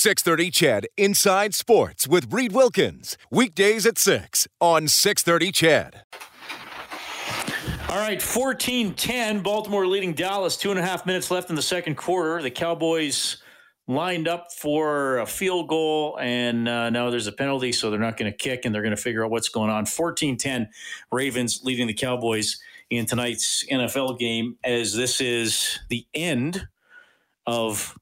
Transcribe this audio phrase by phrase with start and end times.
[0.00, 3.18] 630 CHED Inside Sports with Reid Wilkins.
[3.30, 6.04] Weekdays at 6 on 630 CHED.
[7.90, 9.42] All right, 14 10.
[9.42, 10.56] Baltimore leading Dallas.
[10.56, 12.40] Two and a half minutes left in the second quarter.
[12.40, 13.42] The Cowboys
[13.88, 18.16] lined up for a field goal, and uh, now there's a penalty, so they're not
[18.16, 19.84] going to kick, and they're going to figure out what's going on.
[19.84, 20.66] 14 10.
[21.12, 22.58] Ravens leading the Cowboys
[22.88, 26.66] in tonight's NFL game, as this is the end
[27.46, 27.94] of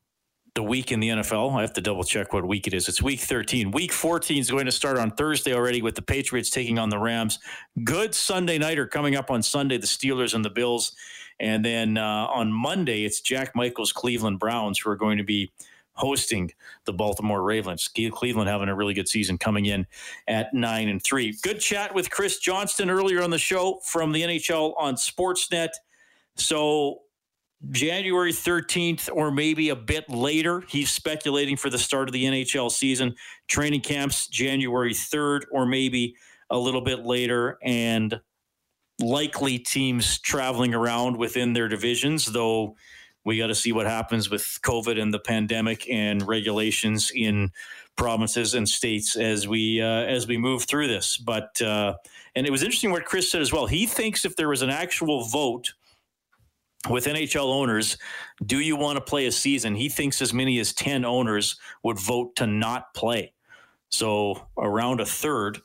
[0.59, 1.56] the week in the NFL.
[1.56, 2.88] I have to double check what week it is.
[2.88, 3.70] It's week 13.
[3.70, 6.98] Week 14 is going to start on Thursday already with the Patriots taking on the
[6.98, 7.38] Rams.
[7.84, 10.96] Good Sunday nighter coming up on Sunday, the Steelers and the Bills.
[11.38, 15.52] And then uh, on Monday, it's Jack Michaels' Cleveland Browns who are going to be
[15.92, 16.51] hosting
[16.87, 17.88] the Baltimore Ravens.
[18.10, 19.87] Cleveland having a really good season coming in
[20.27, 21.37] at 9 and 3.
[21.40, 25.70] Good chat with Chris Johnston earlier on the show from the NHL on Sportsnet.
[26.34, 27.02] So
[27.70, 30.62] January 13th or maybe a bit later.
[30.68, 33.14] He's speculating for the start of the NHL season.
[33.48, 36.15] Training camps January 3rd or maybe
[36.50, 38.20] a little bit later and
[39.00, 42.74] likely teams traveling around within their divisions though
[43.24, 47.52] we got to see what happens with COVID and the pandemic and regulations in
[47.96, 51.95] provinces and states as we uh, as we move through this but uh,
[52.34, 54.70] and it was interesting what Chris said as well he thinks if there was an
[54.70, 55.74] actual vote
[56.88, 57.98] with NHL owners,
[58.44, 59.74] do you want to play a season?
[59.74, 63.32] He thinks as many as 10 owners would vote to not play.
[63.90, 65.59] So around a third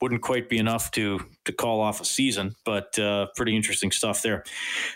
[0.00, 4.22] wouldn't quite be enough to to call off a season, but uh, pretty interesting stuff
[4.22, 4.44] there.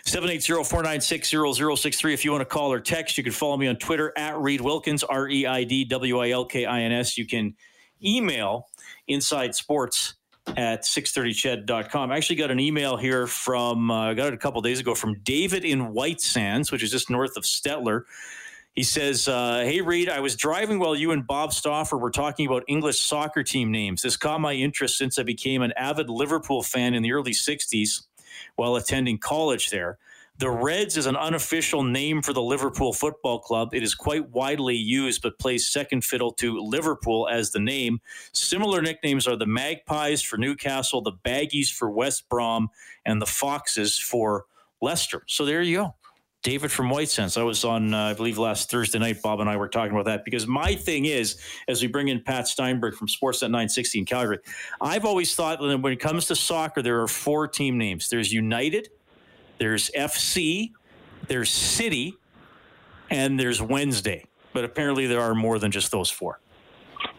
[0.05, 2.13] 780-496-0063.
[2.13, 4.61] If you want to call or text, you can follow me on Twitter at Reid
[4.61, 7.17] Wilkins, R-E-I-D-W-I-L-K-I-N-S.
[7.17, 7.55] You can
[8.03, 8.67] email
[9.07, 10.15] Inside Sports
[10.57, 12.11] at 630ched.com.
[12.11, 14.93] I actually got an email here from, uh, I got it a couple days ago
[14.95, 18.03] from David in White Sands, which is just north of Stettler.
[18.73, 22.47] He says, uh, Hey, Reid, I was driving while you and Bob Stauffer were talking
[22.47, 24.01] about English soccer team names.
[24.01, 28.03] This caught my interest since I became an avid Liverpool fan in the early 60s
[28.55, 29.97] while attending college there.
[30.39, 33.73] The Reds is an unofficial name for the Liverpool Football Club.
[33.73, 38.01] It is quite widely used, but plays second fiddle to Liverpool as the name.
[38.31, 42.69] Similar nicknames are the Magpies for Newcastle, the Baggies for West Brom,
[43.05, 44.45] and the Foxes for
[44.81, 45.23] Leicester.
[45.27, 45.95] So there you go.
[46.41, 47.37] David from White Sands.
[47.37, 49.21] I was on, uh, I believe, last Thursday night.
[49.21, 51.39] Bob and I were talking about that because my thing is,
[51.69, 54.39] as we bring in Pat Steinberg from Sportsnet 960 in Calgary,
[54.81, 58.09] I've always thought that when it comes to soccer, there are four team names.
[58.09, 58.89] There's United,
[59.57, 60.71] there's FC,
[61.27, 62.15] there's City,
[63.09, 64.25] and there's Wednesday.
[64.53, 66.39] But apparently, there are more than just those four.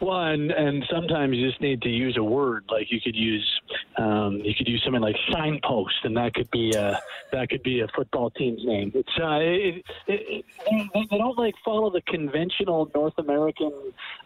[0.00, 3.60] Well, and and sometimes you just need to use a word like you could use
[3.96, 7.00] um, you could use something like signpost, and that could be a
[7.32, 8.92] that could be a football team's name.
[8.94, 13.72] It's uh, it, it, it, they don't like follow the conventional North American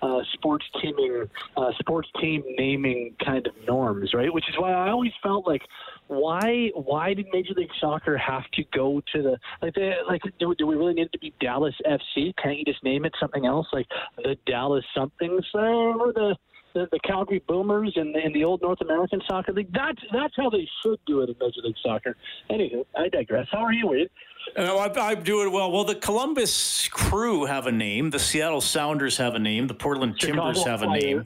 [0.03, 4.33] uh, sports teaming uh, sports team naming kind of norms, right?
[4.33, 5.63] Which is why I always felt like
[6.09, 10.55] why why did Major League Soccer have to go to the like they, like do,
[10.57, 12.35] do we really need to be Dallas FC?
[12.43, 16.37] Can't you just name it something else like the Dallas somethings or the
[16.75, 19.73] the, the Calgary Boomers in the, in the old North American Soccer League?
[19.73, 22.17] That's that's how they should do it in Major League Soccer.
[22.51, 23.47] Anywho, I digress.
[23.51, 24.11] How are you, Wade?
[24.57, 25.71] Uh, I, am doing well.
[25.71, 28.11] Well, the Columbus Crew have a name.
[28.11, 29.67] The Seattle Sounders have a name.
[29.67, 31.25] The Portland Chicago Timbers have a name.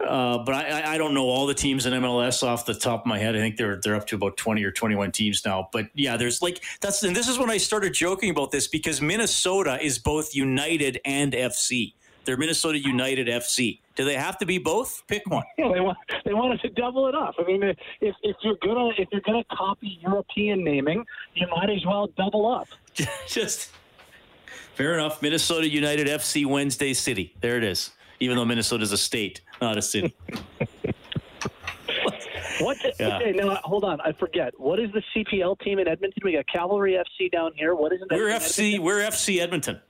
[0.00, 3.06] Uh, but I, I don't know all the teams in MLS off the top of
[3.06, 3.36] my head.
[3.36, 5.68] I think they're they're up to about twenty or twenty one teams now.
[5.72, 9.00] But yeah, there's like that's and this is when I started joking about this because
[9.00, 11.94] Minnesota is both United and FC.
[12.24, 13.80] They're Minnesota United FC.
[13.96, 15.02] Do they have to be both?
[15.06, 15.44] Pick one.
[15.56, 17.34] Yeah, they want they wanted to double it up.
[17.38, 21.70] I mean, uh, if if you're gonna if you're gonna copy European naming, you might
[21.70, 22.68] as well double up.
[23.28, 23.70] Just
[24.74, 25.22] fair enough.
[25.22, 27.34] Minnesota United FC Wednesday City.
[27.40, 27.90] There it is.
[28.20, 30.14] Even though Minnesota is a state not a city.
[32.60, 32.76] What?
[33.00, 33.16] Yeah.
[33.16, 34.00] Okay, now hold on.
[34.02, 34.58] I forget.
[34.60, 36.22] What is the CPL team in Edmonton?
[36.24, 37.74] We got Cavalry FC down here.
[37.74, 38.06] What is it?
[38.10, 38.78] We're FC.
[38.78, 39.80] We're FC Edmonton.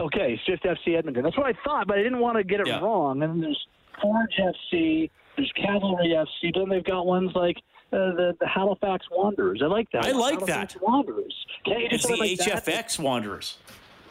[0.00, 1.22] Okay, it's just FC Edmonton.
[1.22, 2.80] That's what I thought, but I didn't want to get it yeah.
[2.80, 3.22] wrong.
[3.22, 3.66] And there's
[4.00, 5.10] Forge FC.
[5.36, 6.54] There's Cavalry FC.
[6.54, 7.56] Then they've got ones like
[7.92, 9.60] uh, the, the Halifax Wanderers.
[9.62, 10.06] I like that.
[10.06, 10.82] I like Halifax that.
[10.82, 11.34] Wanderers.
[11.64, 12.64] Can't you it's the like HFX
[12.96, 12.98] that?
[12.98, 13.58] Wanderers.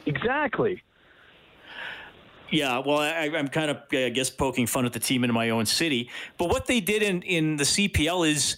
[0.06, 0.82] Exactly.
[2.52, 5.52] Yeah, well, I, am kind of, I guess, poking fun at the team in my
[5.52, 6.10] own city.
[6.38, 8.58] But what they did in, in the CPL is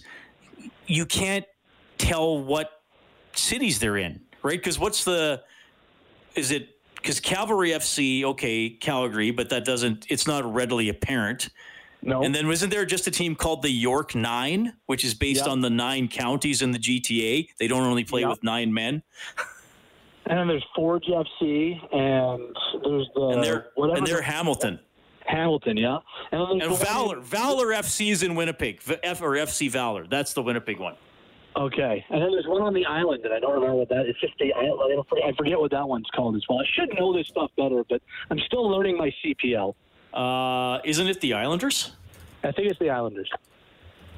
[0.86, 1.44] you can't
[1.96, 2.82] tell what
[3.34, 4.58] cities they're in, right?
[4.58, 5.42] Because what's the,
[6.34, 6.73] is it,
[7.04, 11.50] because Cavalry FC, okay, Calgary, but that doesn't, it's not readily apparent.
[12.00, 12.22] No.
[12.22, 15.50] And then wasn't there just a team called the York Nine, which is based yep.
[15.50, 17.48] on the nine counties in the GTA?
[17.58, 18.30] They don't only play yep.
[18.30, 19.02] with nine men.
[20.26, 24.80] And then there's Forge FC, and there's the and they're whatever and they're the- Hamilton
[25.26, 25.98] Hamilton, yeah.
[26.32, 27.20] And, then and Valor.
[27.20, 28.80] Valor FC is in Winnipeg.
[29.02, 30.06] F or FC Valor.
[30.06, 30.96] That's the Winnipeg one.
[31.56, 34.06] Okay, and then there's one on the island, and I don't remember what that.
[34.06, 35.04] It's just the island.
[35.24, 36.58] I forget- what that one's called as well.
[36.58, 39.76] I should know this stuff better, but I'm still learning my CPL.
[40.12, 41.92] Uh, isn't it the Islanders?
[42.42, 43.30] I think it's the Islanders.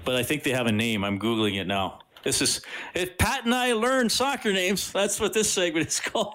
[0.05, 1.05] But I think they have a name.
[1.05, 2.01] I'm googling it now.
[2.23, 2.63] This is
[2.95, 4.91] if Pat and I learn soccer names.
[4.93, 6.35] That's what this segment is called.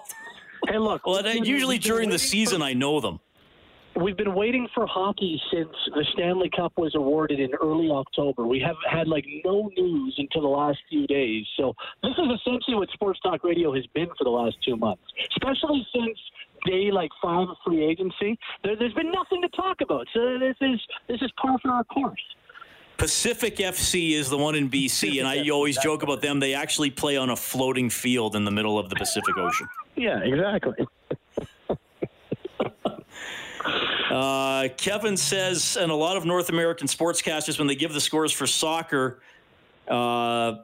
[0.68, 1.04] Hey, look.
[1.06, 3.18] Well, usually during the season, I know them.
[3.94, 8.46] We've been waiting for hockey since the Stanley Cup was awarded in early October.
[8.46, 11.44] We have had like no news until the last few days.
[11.58, 15.02] So this is essentially what Sports Talk Radio has been for the last two months,
[15.36, 16.18] especially since
[16.64, 18.38] day like five of free agency.
[18.64, 20.06] There, there's been nothing to talk about.
[20.14, 22.22] So this is this is par for our course.
[22.96, 26.40] Pacific FC is the one in BC, and I always joke about them.
[26.40, 29.68] They actually play on a floating field in the middle of the Pacific Ocean.
[29.94, 30.86] Yeah, exactly.
[34.10, 38.30] Uh, Kevin says, and a lot of North American sportscasters, when they give the scores
[38.30, 39.22] for soccer,
[39.88, 40.56] uh,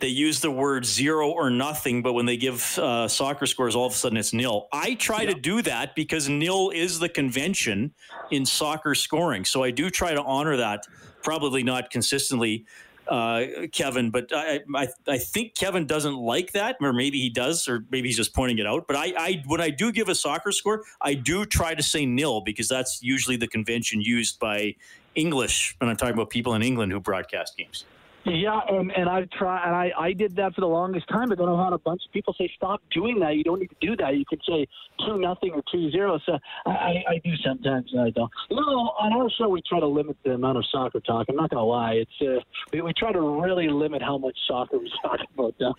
[0.00, 3.86] they use the word zero or nothing, but when they give uh, soccer scores, all
[3.86, 4.68] of a sudden it's nil.
[4.72, 7.92] I try to do that because nil is the convention
[8.30, 9.44] in soccer scoring.
[9.44, 10.86] So I do try to honor that,
[11.22, 12.66] probably not consistently.
[13.10, 17.66] Uh, Kevin, but I, I I think Kevin doesn't like that, or maybe he does,
[17.66, 18.86] or maybe he's just pointing it out.
[18.86, 22.06] But I, I when I do give a soccer score, I do try to say
[22.06, 24.76] nil because that's usually the convention used by
[25.16, 27.84] English when I'm talking about people in England who broadcast games.
[28.24, 31.38] Yeah, and, and I've tried, and I, I did that for the longest time, but
[31.38, 33.36] then I had a bunch of people say, "Stop doing that.
[33.36, 34.16] You don't need to do that.
[34.16, 34.66] You could say
[35.06, 36.20] two nothing or two zero.
[36.26, 38.30] So I, I, I do sometimes, and I don't.
[38.50, 41.26] Know, on our show we try to limit the amount of soccer talk.
[41.30, 44.36] I'm not going to lie; it's uh, we, we try to really limit how much
[44.46, 45.54] soccer we talk about.
[45.58, 45.74] Now.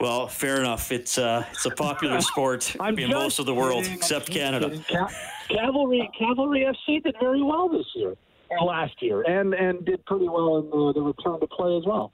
[0.00, 0.92] Well, fair enough.
[0.92, 3.98] It's uh, it's a popular sport in most of the world kidding.
[3.98, 4.82] Except Canada.
[4.88, 5.08] Ca-
[5.48, 8.14] Cavalry Cavalry FC did very well this year,
[8.62, 12.12] last year, and and did pretty well in the, the return to play as well.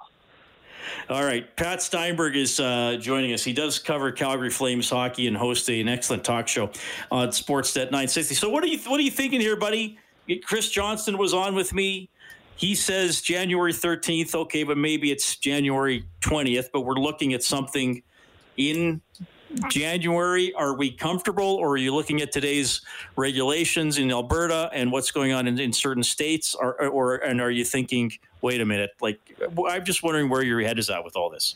[1.08, 3.44] All right, Pat Steinberg is uh, joining us.
[3.44, 6.70] He does cover Calgary Flames hockey and hosts an excellent talk show
[7.10, 8.34] on Sportsnet 960.
[8.34, 9.98] So, what are you what are you thinking here, buddy?
[10.44, 12.08] Chris Johnston was on with me.
[12.56, 14.34] He says January 13th.
[14.34, 16.66] Okay, but maybe it's January 20th.
[16.72, 18.02] But we're looking at something
[18.56, 19.00] in
[19.70, 20.52] January.
[20.54, 22.80] Are we comfortable, or are you looking at today's
[23.16, 27.50] regulations in Alberta and what's going on in, in certain states, or, or and are
[27.50, 29.20] you thinking, wait a minute, like
[29.68, 31.54] I'm just wondering where your head is at with all this.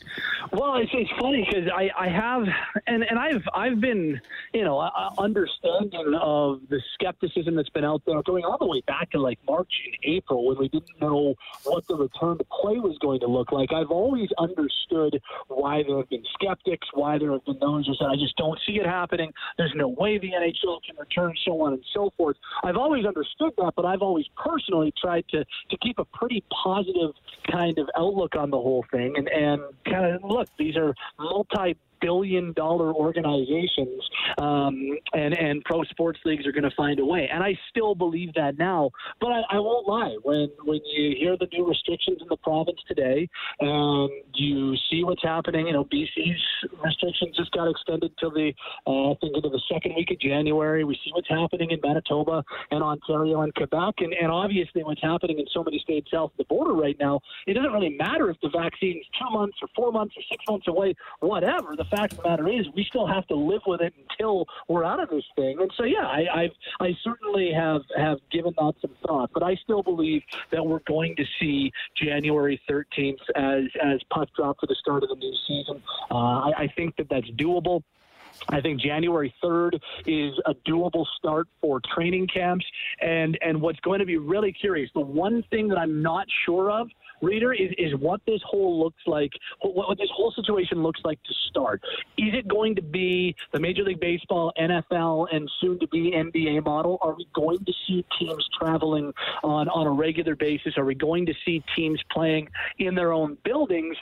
[0.51, 2.43] Well, it's, it's funny because I, I have,
[2.87, 4.19] and, and I've I've been,
[4.53, 4.79] you know,
[5.17, 9.39] understanding of the skepticism that's been out there going all the way back to like
[9.47, 13.27] March and April when we didn't know what the return to play was going to
[13.27, 13.71] look like.
[13.73, 18.07] I've always understood why there have been skeptics, why there have been those who said,
[18.07, 19.31] I just don't see it happening.
[19.57, 22.37] There's no way the NHL can return, so on and so forth.
[22.63, 26.74] I've always understood that, but I've always personally tried to, to keep a pretty positive
[27.51, 29.13] kind of outlook on the whole thing.
[29.17, 34.01] And, and kind of look, these are multi billion dollar organizations
[34.37, 34.75] um,
[35.13, 37.27] and and pro sports leagues are going to find a way.
[37.31, 40.15] And I still believe that now but I, I won't lie.
[40.23, 43.27] When when you hear the new restrictions in the province today
[43.59, 45.67] and you see what's happening.
[45.67, 46.41] You know BC's
[46.83, 48.53] restrictions just got extended till the
[48.87, 50.83] uh, I think into the second week of January.
[50.83, 55.39] We see what's happening in Manitoba and Ontario and Quebec and, and obviously what's happening
[55.39, 57.19] in so many states south of the border right now.
[57.47, 60.67] It doesn't really matter if the vaccine's two months or four months or six months
[60.67, 61.75] away whatever.
[61.75, 64.83] The fact of the matter is we still have to live with it until we're
[64.83, 65.57] out of this thing.
[65.59, 69.31] And so yeah I I've, I certainly have have given that some thought.
[69.33, 70.21] But I still believe
[70.51, 71.71] that we're going to see
[72.01, 75.81] January 13th as as puck drop for the start of the new season.
[76.11, 77.83] Uh, I, I think that that's doable
[78.49, 82.65] I think January 3rd is a doable start for training camps.
[83.01, 86.71] And, and what's going to be really curious, the one thing that I'm not sure
[86.71, 86.89] of,
[87.21, 91.21] Reader, is, is what this whole looks like, what, what this whole situation looks like
[91.23, 91.81] to start.
[92.17, 96.65] Is it going to be the Major League Baseball, NFL, and soon to be NBA
[96.65, 96.97] model?
[97.01, 99.13] Are we going to see teams traveling
[99.43, 100.77] on, on a regular basis?
[100.77, 102.49] Are we going to see teams playing
[102.79, 103.95] in their own buildings?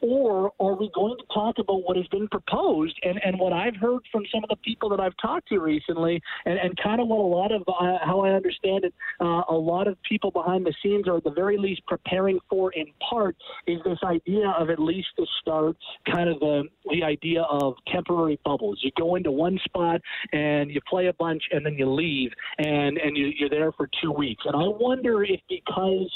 [0.00, 3.76] Or are we going to talk about what has been proposed and, and what I've
[3.76, 7.08] heard from some of the people that I've talked to recently and, and kind of
[7.08, 10.64] what a lot of, uh, how I understand it, uh, a lot of people behind
[10.64, 13.36] the scenes are at the very least preparing for in part
[13.66, 15.76] is this idea of at least to start
[16.12, 18.78] kind of the, the idea of temporary bubbles.
[18.82, 20.00] You go into one spot
[20.32, 23.88] and you play a bunch and then you leave and, and you, you're there for
[24.02, 24.44] two weeks.
[24.46, 26.10] And I wonder if because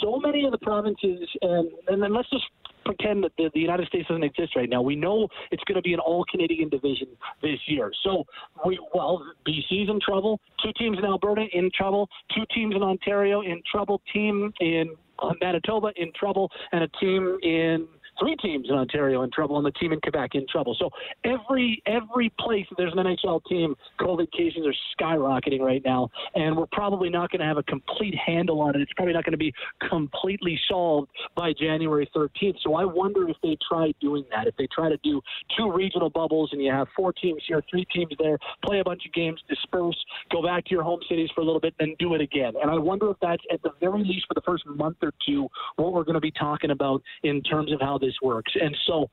[0.00, 2.44] so many of the provinces, and, and then let's just
[2.84, 4.82] pretend that the, the United States doesn't exist right now.
[4.82, 7.08] We know it's going to be an all Canadian division
[7.42, 7.90] this year.
[8.04, 8.24] So,
[8.64, 10.40] we, well, BC's in trouble.
[10.62, 12.08] Two teams in Alberta in trouble.
[12.34, 14.00] Two teams in Ontario in trouble.
[14.12, 14.94] Team in
[15.40, 17.86] Manitoba in trouble, and a team in
[18.22, 20.76] three teams in Ontario in trouble and the team in Quebec in trouble.
[20.78, 20.90] So
[21.24, 26.66] every every place there's an NHL team, COVID cases are skyrocketing right now, and we're
[26.72, 28.80] probably not going to have a complete handle on it.
[28.80, 29.52] It's probably not going to be
[29.88, 32.56] completely solved by January 13th.
[32.62, 34.46] So I wonder if they try doing that.
[34.46, 35.20] If they try to do
[35.56, 39.04] two regional bubbles and you have four teams here, three teams there, play a bunch
[39.06, 39.96] of games, disperse,
[40.30, 42.52] go back to your home cities for a little bit, then do it again.
[42.60, 45.48] And I wonder if that's at the very least for the first month or two
[45.76, 48.52] what we're going to be talking about in terms of how this works.
[48.60, 49.10] And so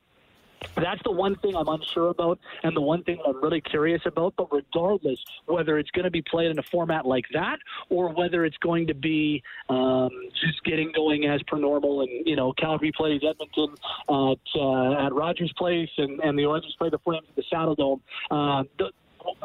[0.75, 4.33] that's the one thing I'm unsure about, and the one thing I'm really curious about.
[4.37, 8.45] But regardless, whether it's going to be played in a format like that, or whether
[8.45, 10.09] it's going to be um,
[10.41, 13.75] just getting going as per normal, and you know, Calgary plays Edmonton
[14.09, 18.01] at, uh, at Rogers Place, and, and the Oilers play the Flames at the Saddledome.
[18.31, 18.91] Uh, the,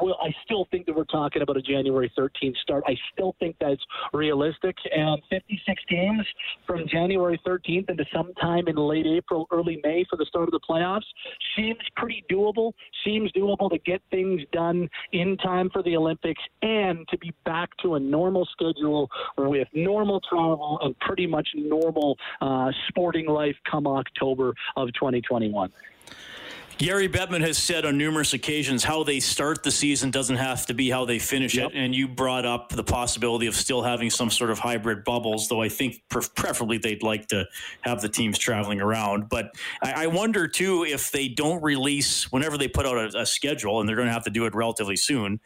[0.01, 2.85] well, I still think that we're talking about a January 13th start.
[2.87, 3.81] I still think that's
[4.13, 4.77] realistic.
[4.95, 6.27] And 56 games
[6.67, 10.61] from January 13th into sometime in late April, early May for the start of the
[10.69, 11.05] playoffs
[11.57, 12.73] seems pretty doable.
[13.05, 17.71] Seems doable to get things done in time for the Olympics and to be back
[17.83, 23.87] to a normal schedule with normal travel and pretty much normal uh, sporting life come
[23.87, 25.71] October of 2021.
[26.79, 30.75] Gary Bettman has said on numerous occasions how they start the season doesn't have to
[30.75, 31.71] be how they finish yep.
[31.71, 31.77] it.
[31.77, 35.63] And you brought up the possibility of still having some sort of hybrid bubbles, though
[35.63, 37.47] I think preferably they'd like to
[37.83, 39.29] have the teams traveling around.
[39.29, 43.27] But I, I wonder, too, if they don't release, whenever they put out a, a
[43.27, 45.41] schedule, and they're going to have to do it relatively soon,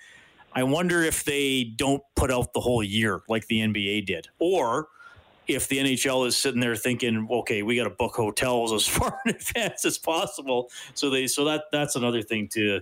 [0.55, 4.29] I wonder if they don't put out the whole year like the NBA did.
[4.39, 4.89] Or
[5.49, 9.19] if the NHL is sitting there thinking, okay, we got to book hotels as far
[9.25, 10.71] in advance as possible.
[10.95, 12.81] So they, so that that's another thing to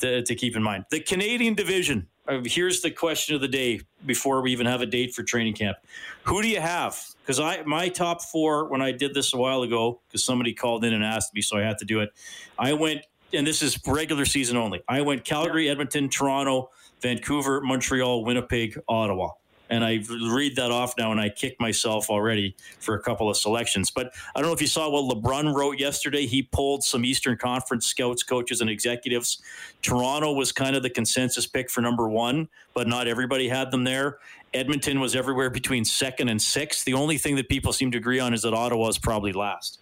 [0.00, 0.84] to, to keep in mind.
[0.90, 2.08] The Canadian division.
[2.26, 5.54] Uh, here's the question of the day before we even have a date for training
[5.54, 5.78] camp.
[6.24, 7.02] Who do you have?
[7.22, 10.84] Because I my top four when I did this a while ago, because somebody called
[10.84, 12.10] in and asked me, so I had to do it.
[12.58, 14.82] I went, and this is regular season only.
[14.88, 16.68] I went Calgary, Edmonton, Toronto,
[17.00, 19.30] Vancouver, Montreal, Winnipeg, Ottawa
[19.70, 23.36] and I read that off now, and I kick myself already for a couple of
[23.36, 23.90] selections.
[23.90, 26.26] But I don't know if you saw what LeBrun wrote yesterday.
[26.26, 29.42] He pulled some Eastern Conference scouts, coaches, and executives.
[29.82, 33.84] Toronto was kind of the consensus pick for number one, but not everybody had them
[33.84, 34.18] there.
[34.54, 36.84] Edmonton was everywhere between second and sixth.
[36.84, 39.80] The only thing that people seem to agree on is that Ottawa is probably last.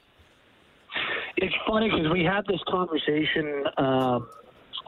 [1.37, 3.64] It's funny because we had this conversation.
[3.76, 4.28] Um,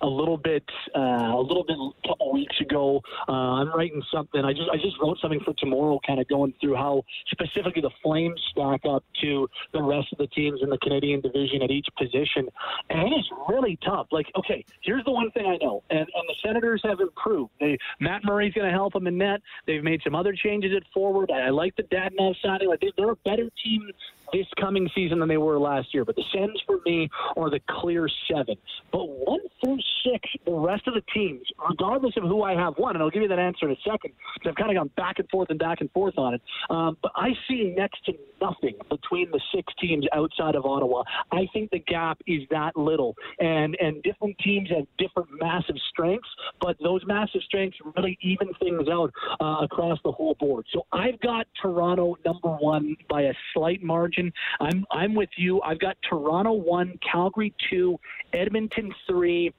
[0.03, 0.65] a little bit
[0.95, 3.01] uh, a little bit a couple weeks ago.
[3.29, 4.45] Uh, I'm writing something.
[4.45, 7.91] I just I just wrote something for tomorrow, kind of going through how specifically the
[8.03, 11.87] Flames stack up to the rest of the teams in the Canadian division at each
[11.97, 12.49] position,
[12.91, 14.07] and it is really tough.
[14.13, 17.53] Like, okay, here's the one thing I know, and and the Senators have improved.
[17.61, 19.41] They Matt Murray's going to help them in net.
[19.67, 21.31] They've made some other changes at forward.
[21.31, 22.69] I, I like the Dadonov signing.
[22.69, 23.91] Like they, they're a better team
[24.33, 26.05] this coming season than they were last year.
[26.05, 28.57] But the Sens for me are the clear seven.
[28.93, 32.97] But one through six, the rest of the teams, regardless of who I have won,
[32.97, 35.19] and I'll give you that answer in a second because I've kind of gone back
[35.19, 36.43] and forth and back and forth on it.
[36.71, 41.03] Um, but I see next to nothing between the six teams outside of Ottawa.
[41.33, 46.29] I think the gap is that little, and and different teams have different massive strengths,
[46.61, 50.65] but those massive strengths really even things out uh, across the whole board.
[50.73, 54.18] So I've got Toronto number one by a slight margin.
[54.61, 55.61] I'm I'm with you.
[55.63, 57.99] I've got Toronto one, Calgary two,
[58.33, 59.53] Edmonton three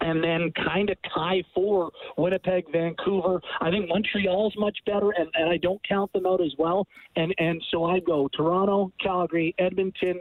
[0.00, 3.40] and then kind of tie for Winnipeg, Vancouver.
[3.60, 6.86] I think Montreal's much better, and, and I don't count them out as well.
[7.16, 10.20] And and so I go Toronto, Calgary, Edmonton,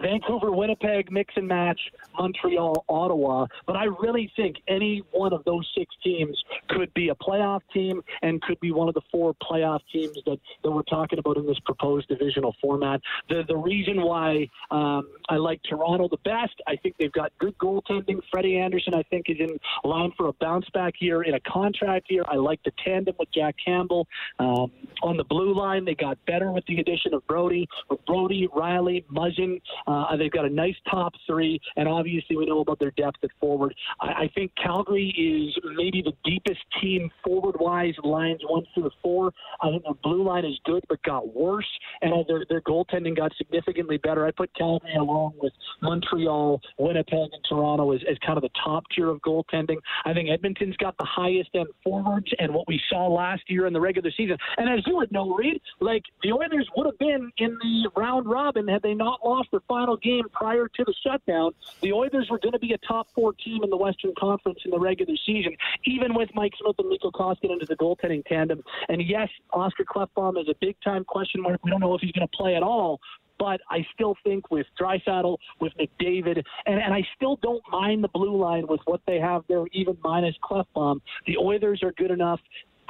[0.00, 1.80] Vancouver, Winnipeg, mix and match,
[2.18, 3.46] Montreal, Ottawa.
[3.66, 6.36] But I really think any one of those six teams
[6.68, 10.38] could be a playoff team and could be one of the four playoff teams that,
[10.62, 13.00] that we're talking about in this proposed divisional format.
[13.28, 17.56] The the reason why um, I like Toronto the best, I think they've got good
[17.58, 18.20] goaltending.
[18.30, 22.10] Freddie Andersen, I think, is in line for a bounce back year in a contract
[22.10, 22.22] year.
[22.26, 24.06] I like the tandem with Jack Campbell.
[24.38, 24.70] Um,
[25.02, 29.04] on the blue line, they got better with the addition of Brodie, With Brodie, Rielly,
[29.06, 33.16] Muzzin, Uh, they've got a nice top three, and obviously we know about their depth
[33.22, 33.74] at forward.
[34.00, 39.32] I, I think Calgary is maybe the deepest team forward wise, lines one through four.
[39.62, 41.68] I think the blue line is good, but got worse,
[42.02, 44.26] and their, their goaltending got significantly better.
[44.26, 48.84] I put Calgary along with Montreal, Winnipeg, and Toronto as, as kind of the top
[48.94, 49.76] tier of goaltending.
[50.04, 53.72] I think Edmonton's got the highest end forwards, and what we saw last year in
[53.72, 54.36] the regular season.
[54.58, 58.28] And as you would know, Reid, like the Oilers would have been in the round
[58.28, 61.52] robin had they not lost their final game prior to the shutdown.
[61.82, 64.70] The Oilers were going to be a top four team in the Western Conference in
[64.70, 68.62] the regular season, even with Mike Smith and Mikko Koskinen as the goaltending tandem.
[68.88, 71.64] And yes, Oscar Klefbom is a big time question mark.
[71.64, 73.00] We don't know if he's going to play at all,
[73.38, 78.08] but I still think with Draisaitl, with McDavid, and, and I still don't mind the
[78.08, 81.00] blue line with what they have there, even minus Klefbom.
[81.26, 82.40] The Oilers are good enough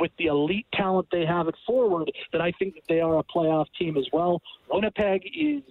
[0.01, 3.25] with the elite talent they have at forward that I think that they are a
[3.25, 4.41] playoff team as well.
[4.71, 5.63] Winnipeg is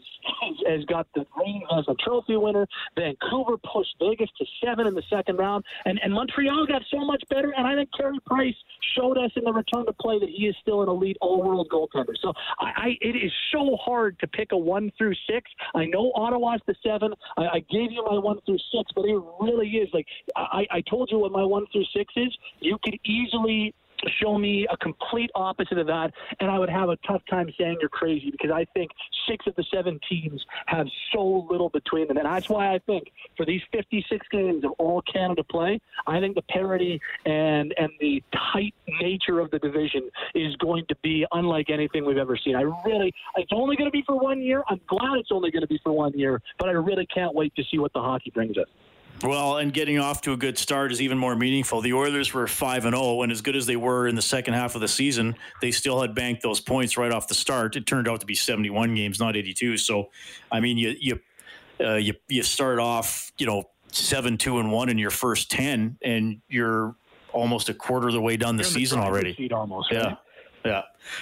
[0.68, 2.68] has got the ring as a trophy winner.
[2.96, 7.24] Vancouver pushed Vegas to seven in the second round, and and Montreal got so much
[7.30, 7.54] better.
[7.56, 8.56] And I think Carey Price
[8.98, 12.16] showed us in the return to play that he is still an elite all-world goaltender.
[12.22, 15.50] So I, I it is so hard to pick a one through six.
[15.76, 17.14] I know Ottawa's the seven.
[17.38, 20.82] I, I gave you my one through six, but it really is like I, I
[20.90, 22.36] told you what my one through six is.
[22.60, 23.74] You could easily
[24.22, 27.78] show me a complete opposite of that, and I would have a tough time saying
[27.80, 28.92] you're crazy because I think
[29.28, 32.18] six of the seven teams have so little between them.
[32.18, 36.36] And that's why I think for these 56 games of all Canada play, I think
[36.36, 38.24] the parity and, and the
[38.54, 42.56] tight nature of the division is going to be unlike anything we've ever seen.
[42.56, 44.64] I really, it's only going to be for one year.
[44.70, 47.56] I'm glad it's only going to be for one year, but I really can't wait
[47.56, 48.68] to see what the hockey brings us.
[49.24, 51.82] Well, and getting off to a good start is even more meaningful.
[51.82, 54.54] The Oilers were 5 and 0 and as good as they were in the second
[54.54, 57.76] half of the season, they still had banked those points right off the start.
[57.76, 59.78] It turned out to be 71 games, not 82.
[59.78, 60.10] So,
[60.52, 61.20] I mean, you you
[61.80, 65.98] uh, you you start off, you know, 7 2 and 1 in your first 10
[66.02, 66.96] and you're
[67.34, 69.50] almost a quarter of the way down the season already.
[69.52, 70.04] Almost, yeah.
[70.04, 70.18] Right?
[70.68, 70.82] Yeah.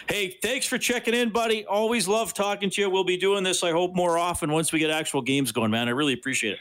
[0.09, 1.65] Hey, thanks for checking in, buddy.
[1.65, 2.89] Always love talking to you.
[2.89, 5.87] We'll be doing this, I hope, more often once we get actual games going, man.
[5.87, 6.59] I really appreciate it.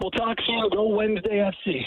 [0.00, 0.68] We'll talk soon.
[0.70, 1.82] Go Wednesday FC.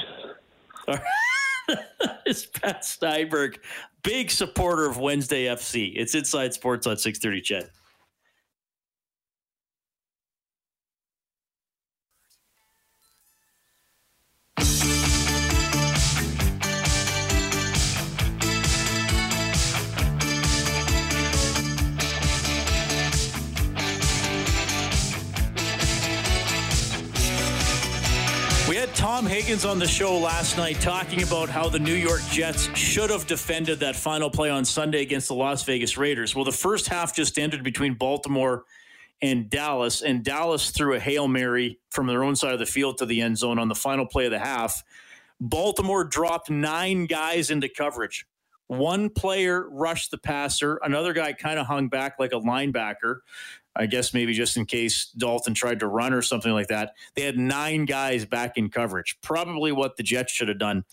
[2.25, 3.59] it's Pat Steinberg,
[4.03, 5.93] big supporter of Wednesday FC.
[5.95, 7.65] It's Inside Sports on 630
[28.69, 28.93] CHED.
[28.93, 33.09] Tom Higgins on the show last night talking about how the New York Jets should
[33.09, 36.35] have defended that final play on Sunday against the Las Vegas Raiders.
[36.35, 38.65] Well, the first half just ended between Baltimore
[39.23, 42.99] and Dallas, and Dallas threw a Hail Mary from their own side of the field
[42.99, 44.83] to the end zone on the final play of the half.
[45.41, 48.27] Baltimore dropped nine guys into coverage.
[48.67, 53.21] One player rushed the passer, another guy kind of hung back like a linebacker.
[53.75, 56.93] I guess maybe just in case Dalton tried to run or something like that.
[57.15, 60.83] They had nine guys back in coverage, probably what the Jets should have done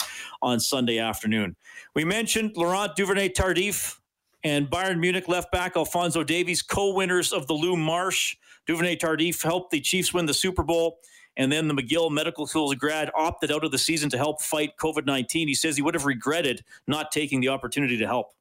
[0.43, 1.57] on Sunday afternoon.
[1.95, 3.99] We mentioned Laurent Duvernay Tardif
[4.45, 8.37] and Bayern Munich left back Alfonso Davies, co winners of the Lou Marsh.
[8.67, 10.99] Duvernay Tardif helped the Chiefs win the Super Bowl.
[11.39, 14.77] And then the McGill Medical Schools grad opted out of the season to help fight
[14.79, 15.49] COVID 19.
[15.49, 18.33] He says he would have regretted not taking the opportunity to help.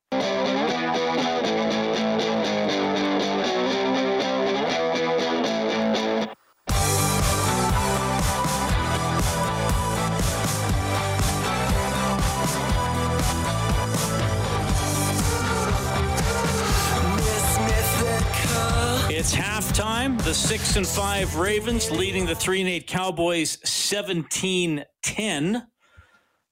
[19.25, 20.23] It's halftime.
[20.23, 25.67] The six and five Ravens leading the three and eight Cowboys 17 10.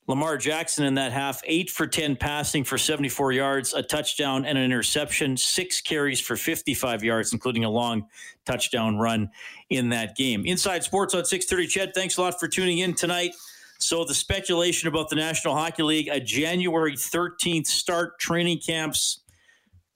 [0.07, 4.57] Lamar Jackson in that half, eight for 10 passing for 74 yards, a touchdown and
[4.57, 8.07] an interception, six carries for 55 yards, including a long
[8.43, 9.29] touchdown run
[9.69, 10.43] in that game.
[10.43, 11.67] Inside Sports on 630.
[11.67, 13.35] CHED, thanks a lot for tuning in tonight.
[13.77, 19.19] So, the speculation about the National Hockey League, a January 13th start, training camps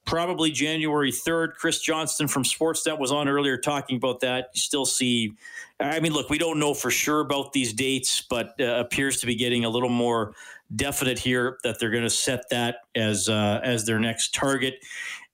[0.08, 1.56] probably January 3rd.
[1.56, 4.48] Chris Johnston from Sportsnet was on earlier talking about that.
[4.54, 5.34] You still see,
[5.80, 9.26] I mean, look, we don't know for sure about these dates, but uh, appears to
[9.26, 10.32] be getting a little more
[10.74, 14.76] definite here that they're going to set that as uh, as their next target.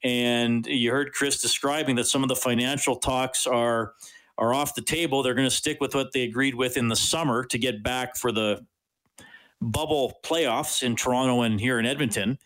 [0.02, 3.94] And you heard Chris describing that some of the financial talks are
[4.38, 5.22] are off the table.
[5.22, 8.16] They're going to stick with what they agreed with in the summer to get back
[8.16, 8.66] for the
[9.60, 12.38] bubble playoffs in Toronto and here in Edmonton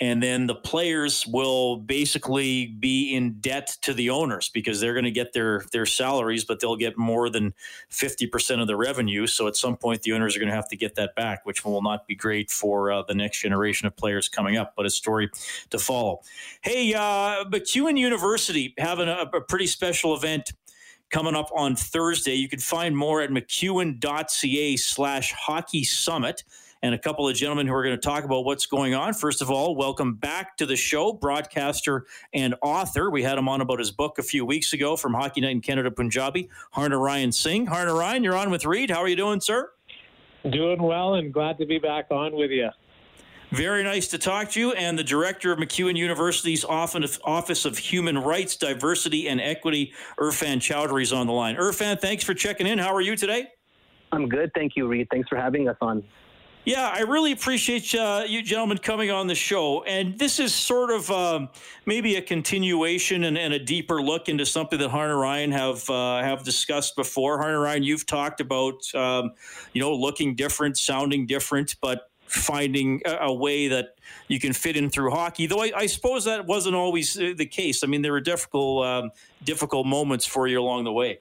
[0.00, 5.04] and then the players will basically be in debt to the owners because they're going
[5.04, 7.52] to get their their salaries, but they'll get more than
[7.90, 9.26] fifty percent of the revenue.
[9.26, 11.64] So at some point, the owners are going to have to get that back, which
[11.64, 14.74] will not be great for uh, the next generation of players coming up.
[14.76, 15.30] But a story
[15.68, 16.20] to follow.
[16.62, 20.52] Hey, uh, MacEwan University having a, a pretty special event
[21.10, 22.34] coming up on Thursday.
[22.34, 26.44] You can find more at macewan.ca slash hockey summit
[26.82, 29.12] and a couple of gentlemen who are going to talk about what's going on.
[29.12, 33.10] First of all, welcome back to the show, broadcaster and author.
[33.10, 35.60] We had him on about his book a few weeks ago from Hockey Night in
[35.60, 37.66] Canada Punjabi, Harnarayan Singh.
[37.66, 38.90] Harnarayan, you're on with Reid.
[38.90, 39.70] How are you doing, sir?
[40.48, 42.70] Doing well and glad to be back on with you.
[43.50, 44.72] Very nice to talk to you.
[44.72, 51.02] And the director of MacEwan University's Office of Human Rights, Diversity, and Equity, Irfan Chaudhry,
[51.02, 51.56] is on the line.
[51.56, 52.78] Irfan, thanks for checking in.
[52.78, 53.48] How are you today?
[54.12, 54.52] I'm good.
[54.54, 55.08] Thank you, Reid.
[55.10, 56.04] Thanks for having us on.
[56.66, 59.82] Yeah, I really appreciate uh, you gentlemen coming on the show.
[59.84, 61.48] And this is sort of um,
[61.86, 66.44] maybe a continuation and, and, a deeper look into something that Harnarayan have uh, have
[66.44, 67.40] discussed before.
[67.42, 69.32] Harnarayan, you've talked about um,
[69.72, 73.96] you know looking different, sounding different, but finding a, a, way that
[74.28, 75.46] you can fit in through hockey.
[75.46, 77.82] Though I, I suppose that wasn't always uh, the case.
[77.82, 79.10] I mean, there were difficult um,
[79.42, 81.20] difficult moments for you along the way.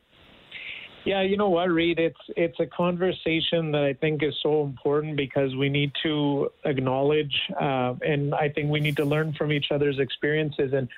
[1.06, 1.98] Yeah, you know what, Reid?
[1.98, 7.34] It's it's a conversation that I think is so important because we need to acknowledge,
[7.60, 10.74] uh, and I think we need to learn from each other's experiences.
[10.74, 10.90] And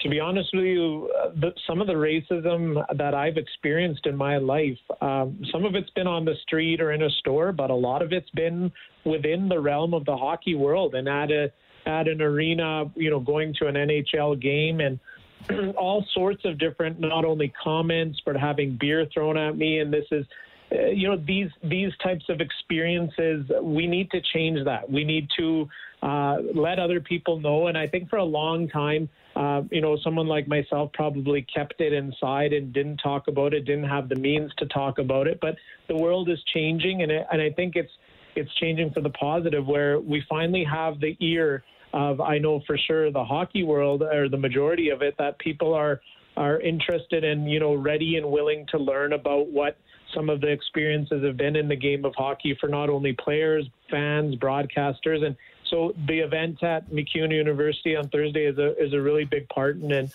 [0.00, 4.16] to be honest with you, uh, the, some of the racism that I've experienced in
[4.16, 7.70] my life, um, some of it's been on the street or in a store, but
[7.70, 8.72] a lot of it's been
[9.04, 11.52] within the realm of the hockey world and at a
[11.84, 15.00] at an arena, you know, going to an NHL game and
[15.76, 19.80] all sorts of different, not only comments, but having beer thrown at me.
[19.80, 20.26] And this is,
[20.72, 23.50] uh, you know, these these types of experiences.
[23.62, 24.90] We need to change that.
[24.90, 25.68] We need to
[26.02, 27.68] uh, let other people know.
[27.68, 31.80] And I think for a long time, uh, you know, someone like myself probably kept
[31.80, 35.38] it inside and didn't talk about it, didn't have the means to talk about it.
[35.40, 35.56] But
[35.88, 37.92] the world is changing, and it, and I think it's
[38.34, 42.76] it's changing for the positive, where we finally have the ear of I know for
[42.76, 46.00] sure the hockey world or the majority of it that people are
[46.36, 49.76] are interested and you know ready and willing to learn about what
[50.14, 53.66] some of the experiences have been in the game of hockey for not only players,
[53.90, 55.36] fans, broadcasters, and
[55.72, 59.76] so the event at MacEwan University on Thursday is a is a really big part
[59.76, 60.10] in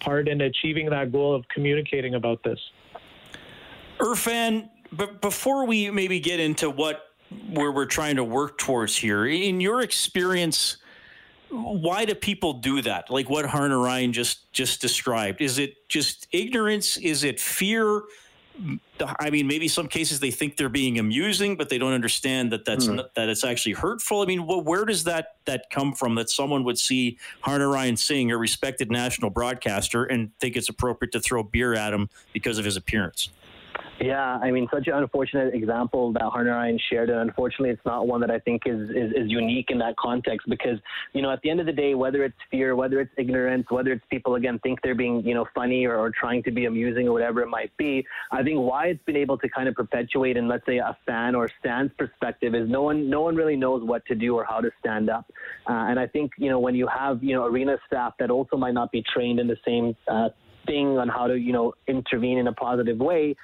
[0.00, 2.58] part in achieving that goal of communicating about this.
[3.98, 7.10] Irfan, but before we maybe get into what
[7.50, 10.78] where we're trying to work towards here, in your experience
[11.54, 13.10] why do people do that?
[13.10, 15.40] Like what Harnarayan just just described.
[15.40, 16.96] Is it just ignorance?
[16.96, 18.02] Is it fear?
[19.18, 22.64] I mean, maybe some cases they think they're being amusing, but they don't understand that
[22.64, 22.96] that's mm.
[22.96, 24.22] not, that it's actually hurtful.
[24.22, 26.14] I mean, well, where does that that come from?
[26.14, 31.20] That someone would see Harnarayan Singh, a respected national broadcaster, and think it's appropriate to
[31.20, 33.30] throw beer at him because of his appearance?
[34.04, 38.20] Yeah, I mean, such an unfortunate example that Harnarayan shared, and unfortunately, it's not one
[38.20, 40.78] that I think is, is, is unique in that context because,
[41.14, 43.92] you know, at the end of the day, whether it's fear, whether it's ignorance, whether
[43.92, 47.08] it's people, again, think they're being, you know, funny or, or trying to be amusing
[47.08, 50.36] or whatever it might be, I think why it's been able to kind of perpetuate
[50.36, 53.82] in, let's say, a fan or stands perspective is no one, no one really knows
[53.82, 55.24] what to do or how to stand up.
[55.66, 58.58] Uh, and I think, you know, when you have, you know, arena staff that also
[58.58, 60.28] might not be trained in the same uh,
[60.66, 63.34] thing on how to, you know, intervene in a positive way,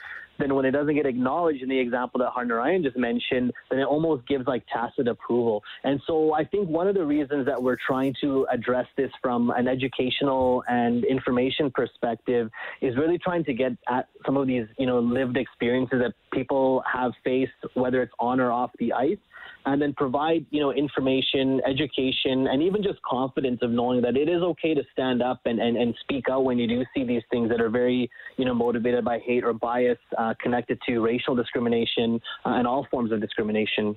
[0.40, 3.84] then when it doesn't get acknowledged in the example that Harnarayan just mentioned, then it
[3.84, 5.62] almost gives like tacit approval.
[5.84, 9.50] And so I think one of the reasons that we're trying to address this from
[9.50, 12.50] an educational and information perspective
[12.80, 16.82] is really trying to get at some of these, you know, lived experiences that people
[16.90, 19.18] have faced, whether it's on or off the ice
[19.66, 24.28] and then provide you know information education and even just confidence of knowing that it
[24.28, 27.22] is okay to stand up and, and, and speak out when you do see these
[27.30, 31.34] things that are very you know motivated by hate or bias uh, connected to racial
[31.34, 33.94] discrimination uh, and all forms of discrimination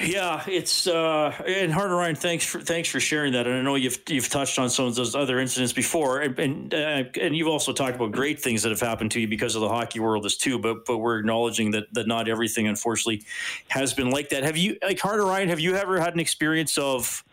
[0.00, 2.16] yeah, it's uh, and Harnarayan.
[2.16, 3.46] Thanks for thanks for sharing that.
[3.46, 6.74] And I know you've you've touched on some of those other incidents before, and and,
[6.74, 9.60] uh, and you've also talked about great things that have happened to you because of
[9.60, 10.58] the hockey world as too.
[10.58, 13.24] But but we're acknowledging that that not everything, unfortunately,
[13.68, 14.44] has been like that.
[14.44, 15.48] Have you like Harnarayan?
[15.48, 17.24] Have you ever had an experience of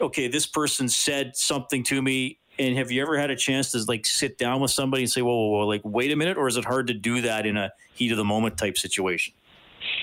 [0.00, 3.82] okay, this person said something to me, and have you ever had a chance to
[3.88, 6.48] like sit down with somebody and say, whoa, whoa, whoa like wait a minute, or
[6.48, 9.32] is it hard to do that in a heat of the moment type situation?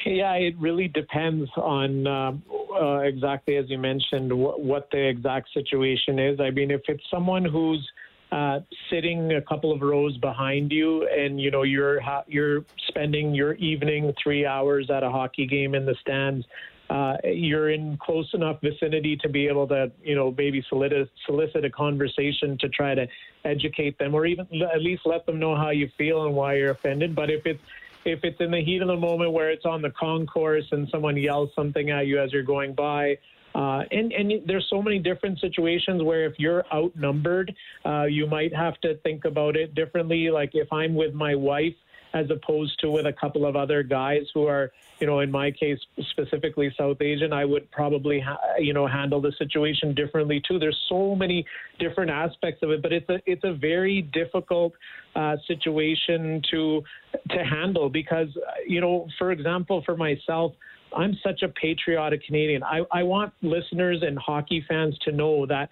[0.06, 2.32] Yeah, it really depends on uh,
[2.80, 6.40] uh, exactly as you mentioned wh- what the exact situation is.
[6.40, 7.88] I mean, if it's someone who's
[8.32, 13.36] uh, sitting a couple of rows behind you, and you know you're ha- you're spending
[13.36, 16.46] your evening three hours at a hockey game in the stands.
[16.92, 21.64] uh, you're in close enough vicinity to be able to, you know, maybe solicit, solicit
[21.64, 23.08] a conversation to try to
[23.46, 26.72] educate them or even at least let them know how you feel and why you're
[26.72, 27.16] offended.
[27.16, 27.62] But if it's
[28.06, 31.18] if it's in the heat of the moment where it's on the concourse and someone
[31.18, 33.18] yells something at you as you're going by,
[33.54, 37.54] uh, and and there's so many different situations where if you're outnumbered,
[37.86, 40.30] uh, you might have to think about it differently.
[40.30, 41.76] Like if I'm with my wife
[42.14, 45.52] as opposed to with a couple of other guys who are, you know, in my
[45.52, 50.60] case specifically South Asian, I would probably, ha- you know, handle the situation differently too.
[50.60, 51.46] There's so many
[51.80, 54.74] different aspects of it, but it's a it's a very difficult
[55.16, 56.84] uh, situation to
[57.30, 58.30] to handle because,
[58.68, 60.54] you know, for example, for myself.
[60.94, 62.64] I'm such a patriotic Canadian.
[62.66, 65.70] I, I want listeners and hockey fans to know that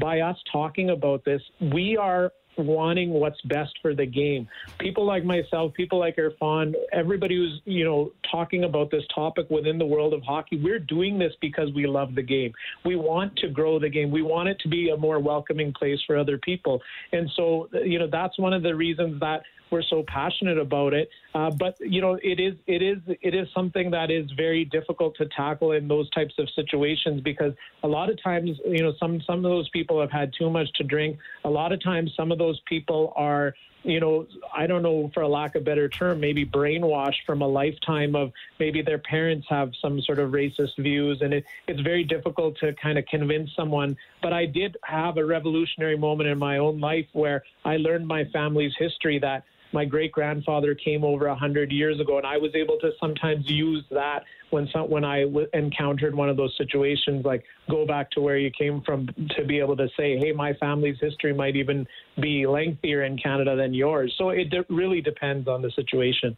[0.00, 4.48] by us talking about this, we are wanting what's best for the game.
[4.78, 9.78] People like myself, people like Irfan, everybody who's, you know, talking about this topic within
[9.78, 12.52] the world of hockey, we're doing this because we love the game.
[12.84, 14.10] We want to grow the game.
[14.10, 16.80] We want it to be a more welcoming place for other people.
[17.12, 21.08] And so, you know, that's one of the reasons that we're so passionate about it.
[21.34, 25.16] Uh, but you know, it is it is it is something that is very difficult
[25.16, 29.20] to tackle in those types of situations because a lot of times, you know, some
[29.22, 31.18] some of those people have had too much to drink.
[31.44, 33.54] A lot of times, some of those people are
[33.84, 37.48] you know, I don't know, for a lack of better term, maybe brainwashed from a
[37.48, 42.04] lifetime of maybe their parents have some sort of racist views, and it, it's very
[42.04, 43.96] difficult to kind of convince someone.
[44.22, 48.24] But I did have a revolutionary moment in my own life where I learned my
[48.32, 52.54] family's history that my great grandfather came over a hundred years ago, and I was
[52.54, 57.24] able to sometimes use that when some, when I w- encountered one of those situations,
[57.24, 60.52] like go back to where you came from, to be able to say, hey, my
[60.54, 61.86] family's history might even
[62.20, 64.14] be lengthier in Canada than yours.
[64.18, 66.36] So it de- really depends on the situation.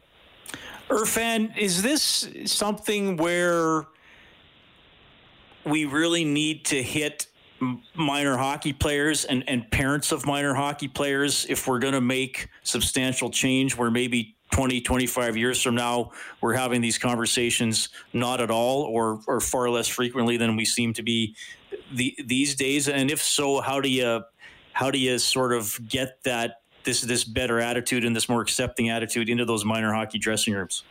[0.88, 3.86] Irfan, is this something where
[5.64, 7.26] we really need to hit
[7.94, 12.48] minor hockey players and, and parents of minor hockey players if we're going to make
[12.62, 18.50] substantial change where maybe 20 25 years from now we're having these conversations not at
[18.50, 21.34] all or or far less frequently than we seem to be
[21.92, 22.88] the, these days?
[22.88, 24.22] And if so how do you
[24.72, 28.90] how do you sort of get that this this better attitude and this more accepting
[28.90, 30.82] attitude into those minor hockey dressing rooms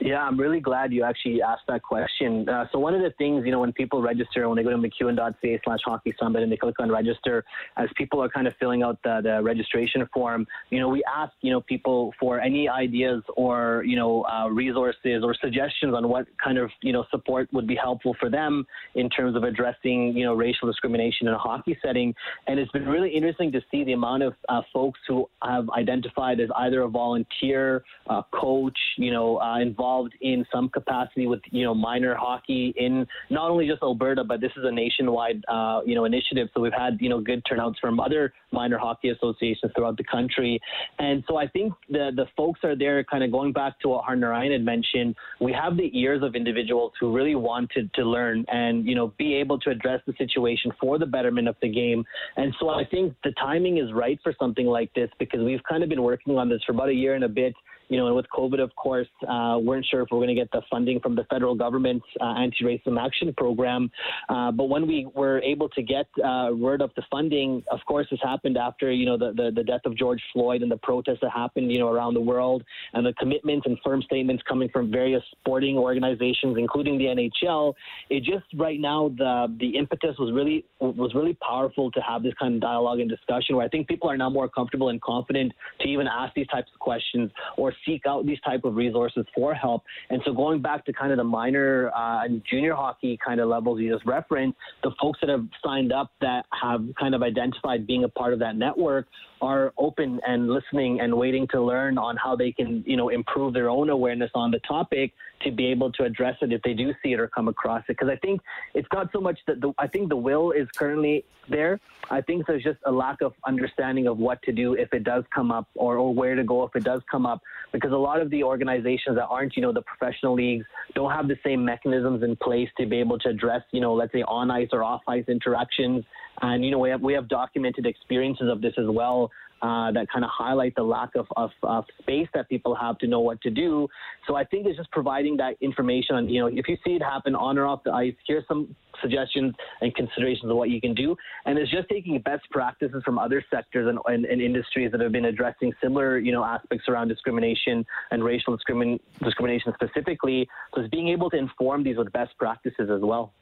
[0.00, 2.48] yeah, I'm really glad you actually asked that question.
[2.48, 4.76] Uh, so one of the things, you know, when people register, when they go to
[4.76, 7.44] macewan.ca slash hockey summit and they click on register,
[7.76, 11.32] as people are kind of filling out the, the registration form, you know, we ask,
[11.42, 16.26] you know, people for any ideas or, you know, uh, resources or suggestions on what
[16.42, 20.24] kind of, you know, support would be helpful for them in terms of addressing, you
[20.24, 22.12] know, racial discrimination in a hockey setting.
[22.48, 26.40] And it's been really interesting to see the amount of uh, folks who have identified
[26.40, 27.84] as either a volunteer,
[28.32, 33.06] coach, you know, uh, involved involved in some capacity with you know minor hockey in
[33.28, 36.48] not only just Alberta, but this is a nationwide uh, you know initiative.
[36.54, 40.58] So we've had you know good turnouts from other minor hockey associations throughout the country,
[40.98, 44.04] and so I think the the folks are there, kind of going back to what
[44.06, 45.14] Harnarayan had mentioned.
[45.40, 49.34] We have the ears of individuals who really wanted to learn and you know be
[49.34, 52.04] able to address the situation for the betterment of the game.
[52.36, 55.82] And so I think the timing is right for something like this because we've kind
[55.82, 57.54] of been working on this for about a year and a bit
[57.88, 60.50] you know, and with COVID, of course, uh, weren't sure if we're going to get
[60.52, 63.90] the funding from the federal government's uh, anti-racism action program.
[64.28, 68.06] Uh, but when we were able to get uh, word of the funding, of course,
[68.10, 71.18] this happened after you know the, the, the death of George Floyd and the protests
[71.22, 72.62] that happened you know around the world,
[72.94, 77.74] and the commitments and firm statements coming from various sporting organizations, including the NHL.
[78.10, 82.34] It just right now the the impetus was really was really powerful to have this
[82.38, 85.52] kind of dialogue and discussion where I think people are now more comfortable and confident
[85.80, 89.54] to even ask these types of questions or seek out these type of resources for
[89.54, 89.82] help.
[90.10, 93.48] And so going back to kind of the minor uh, and junior hockey kind of
[93.48, 97.86] levels you just referenced, the folks that have signed up that have kind of identified
[97.86, 99.06] being a part of that network
[99.40, 103.52] are open and listening and waiting to learn on how they can, you know, improve
[103.52, 106.92] their own awareness on the topic to be able to address it if they do
[107.02, 107.98] see it or come across it.
[107.98, 108.40] Because I think
[108.72, 111.78] it's not so much that the, I think the will is currently there.
[112.10, 115.24] I think there's just a lack of understanding of what to do if it does
[115.34, 117.42] come up or, or where to go if it does come up.
[117.74, 121.26] Because a lot of the organizations that aren't, you know, the professional leagues don't have
[121.26, 124.48] the same mechanisms in place to be able to address, you know, let's say on
[124.48, 126.04] ice or off ice interactions.
[126.40, 129.28] And, you know, we have, we have documented experiences of this as well
[129.62, 133.06] uh, that kind of highlight the lack of, of, of, space that people have to
[133.06, 133.88] know what to do.
[134.26, 137.02] So I think it's just providing that information on, you know, if you see it
[137.02, 140.94] happen on or off the ice, here's some suggestions and considerations of what you can
[140.94, 141.16] do.
[141.46, 145.12] And it's just taking best practices from other sectors and, and, and industries that have
[145.12, 150.48] been addressing similar, you know, aspects around discrimination and racial discrimin- discrimination specifically.
[150.74, 153.32] So it's being able to inform these with best practices as well.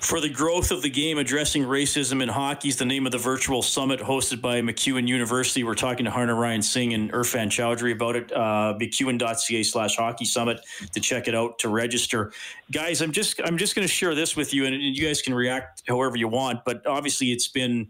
[0.00, 3.18] For the growth of the game, addressing racism in hockey is the name of the
[3.18, 5.62] virtual summit hosted by MacEwan University.
[5.62, 8.32] We're talking to Harnarayan Singh and Irfan Chaudhry about it.
[8.32, 10.60] Uh, MacEwan.ca slash hockey summit
[10.92, 12.32] to check it out to register.
[12.72, 15.34] Guys, I'm just I'm just going to share this with you, and you guys can
[15.34, 16.64] react however you want.
[16.64, 17.88] But obviously, it's been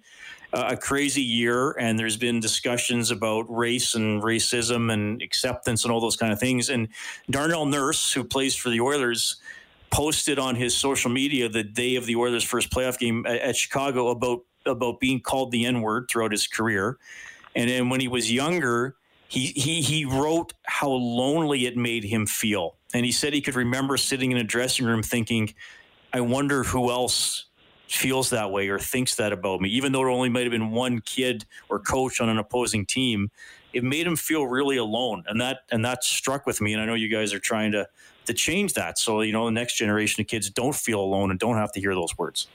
[0.53, 6.01] a crazy year, and there's been discussions about race and racism and acceptance and all
[6.01, 6.70] those kind of things.
[6.70, 6.88] And
[7.31, 9.37] Darnell Nurse, who plays for the Oilers
[9.90, 14.09] posted on his social media the day of the Oilers' first playoff game at, Chicago
[14.09, 16.98] about about being called the N word throughout his career,
[17.57, 18.96] and then when he was younger,
[19.29, 23.57] he he he wrote how lonely it made him feel, and he said he could
[23.57, 25.55] remember sitting in a dressing room thinking,
[26.12, 27.46] "I wonder who else."
[27.88, 29.68] feels that way or thinks that about me.
[29.68, 33.31] Even though it only might have been one kid or coach on an opposing team
[33.72, 35.24] it made him feel really alone.
[35.26, 36.72] And that and that struck with me.
[36.72, 37.88] And i know you guys are trying to
[38.31, 41.38] to change that so you know the next generation of kids don't feel alone and
[41.38, 42.49] don't have to hear those words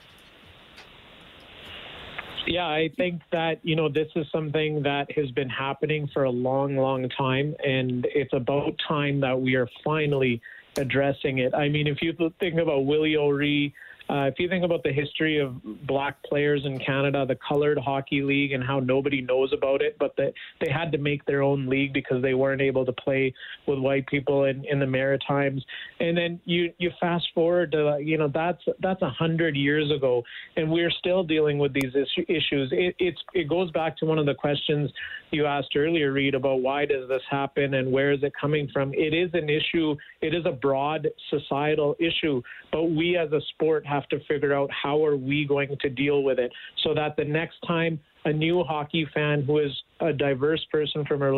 [2.46, 6.30] yeah, I think that, you know, this is something that has been happening for a
[6.30, 7.54] long, long time.
[7.64, 10.40] And it's about time that we are finally
[10.76, 11.54] addressing it.
[11.54, 13.74] I mean, if you think about Willie O'Ree,
[14.08, 18.22] uh, if you think about the history of black players in Canada, the colored hockey
[18.22, 21.66] league, and how nobody knows about it, but that they had to make their own
[21.66, 23.34] league because they weren't able to play
[23.66, 25.64] with white people in, in the Maritimes.
[25.98, 30.22] And then you you fast forward to you know that's that's a hundred years ago,
[30.56, 31.92] and we're still dealing with these
[32.28, 32.68] issues.
[32.72, 34.90] It, it's it goes back to one of the questions
[35.32, 38.92] you asked earlier, Reid, about why does this happen and where is it coming from.
[38.94, 39.96] It is an issue.
[40.20, 42.42] It is a broad societal issue,
[42.72, 45.88] but we as a sport have have to figure out how are we going to
[45.88, 46.52] deal with it
[46.84, 51.22] so that the next time a new hockey fan who is a diverse person from
[51.22, 51.30] a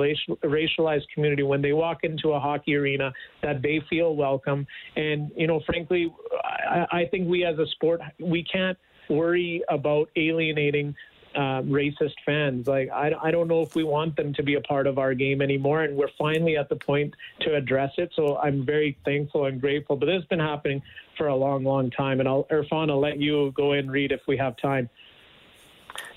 [0.44, 4.66] racialized community when they walk into a hockey arena that they feel welcome.
[4.96, 6.12] And you know frankly
[6.44, 8.78] I, I think we as a sport we can't
[9.10, 10.94] worry about alienating
[11.38, 12.66] uh, racist fans.
[12.66, 15.14] Like, I, I don't know if we want them to be a part of our
[15.14, 15.84] game anymore.
[15.84, 18.10] And we're finally at the point to address it.
[18.16, 19.94] So I'm very thankful and grateful.
[19.94, 20.82] But this has been happening
[21.16, 22.18] for a long, long time.
[22.18, 24.90] And I'll, Irfan, I'll let you go and read if we have time.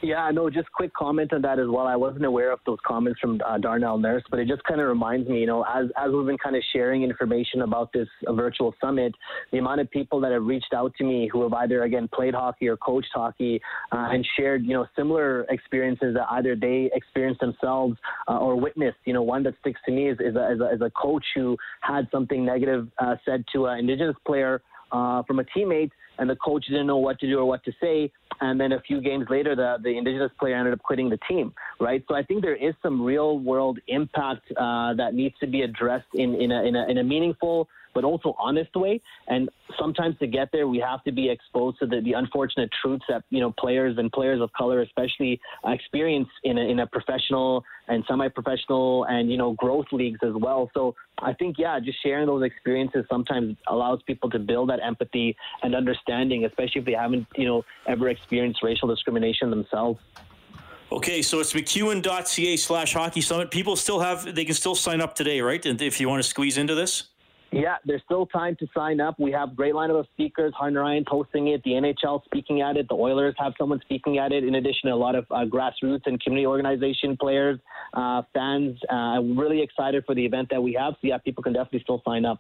[0.02, 1.86] Yeah, no, just quick comment on that as well.
[1.86, 4.88] I wasn't aware of those comments from uh, Darnell Nurse, but it just kind of
[4.88, 8.34] reminds me, you know, as, as we've been kind of sharing information about this uh,
[8.34, 9.14] virtual summit,
[9.52, 12.34] the amount of people that have reached out to me who have either, again, played
[12.34, 17.42] hockey or coached hockey uh, and shared, you know, similar experiences that either they experienced
[17.42, 17.96] themselves
[18.28, 18.98] uh, or witnessed.
[19.06, 21.26] You know, one that sticks to me is, is, a, is, a, is a coach
[21.36, 25.92] who had something negative uh, said to an Indigenous player uh, from a teammate
[26.22, 28.12] and the coach didn't know what to do or what to say.
[28.42, 31.52] And then a few games later, the, the indigenous player ended up quitting the team,
[31.80, 32.04] right?
[32.08, 36.14] So I think there is some real world impact uh, that needs to be addressed
[36.14, 39.02] in, in, a, in, a, in a meaningful but also honest way.
[39.28, 39.50] And
[39.80, 43.24] sometimes to get there, we have to be exposed to the, the unfortunate truths that
[43.30, 47.64] you know players and players of color, especially, uh, experience in a, in a professional
[47.88, 50.70] and semi-professional and you know growth leagues as well.
[50.74, 55.36] So I think yeah, just sharing those experiences sometimes allows people to build that empathy
[55.64, 60.00] and understanding, especially if they haven't you know ever experienced racial discrimination themselves.
[60.92, 63.50] Okay, so it's macewan.ca slash hockey summit.
[63.50, 65.66] People still have, they can still sign up today, right?
[65.66, 67.04] And if you want to squeeze into this?
[67.52, 69.20] Yeah, there's still time to sign up.
[69.20, 70.54] We have great lineup of speakers.
[70.60, 74.46] Harnarayan hosting it, the NHL speaking at it, the Oilers have someone speaking at it.
[74.46, 77.60] In addition, a lot of uh, grassroots and community organization players,
[77.94, 78.78] uh, fans.
[78.90, 80.94] Uh, I'm really excited for the event that we have.
[81.02, 82.40] So yeah, people can definitely still sign up.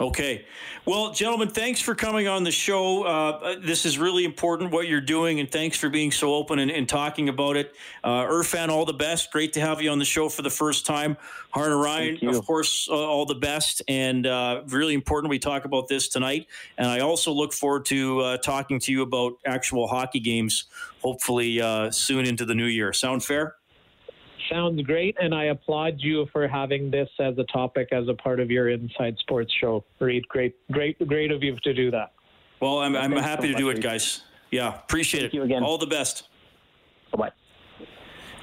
[0.00, 0.44] Okay.
[0.86, 3.04] Well, gentlemen, thanks for coming on the show.
[3.04, 6.70] Uh, this is really important what you're doing, and thanks for being so open and,
[6.70, 7.76] and talking about it.
[8.02, 9.30] Uh, Irfan, all the best.
[9.30, 11.16] Great to have you on the show for the first time.
[11.54, 13.82] Harnarayan, of course, uh, all the best.
[13.86, 16.48] And uh, really important we talk about this tonight.
[16.76, 20.64] And I also look forward to uh, talking to you about actual hockey games,
[21.02, 22.92] hopefully uh, soon into the new year.
[22.92, 23.56] Sound fair?
[24.50, 28.40] Sounds great, and I applaud you for having this as a topic as a part
[28.40, 29.84] of your Inside Sports show.
[30.00, 32.12] Reid, great, great, great of you to do that.
[32.60, 34.22] Well, I'm, I'm happy so to do it, guys.
[34.50, 35.36] Yeah, appreciate Thank it.
[35.36, 35.62] You again.
[35.62, 36.28] All the best.
[37.10, 37.30] Bye bye.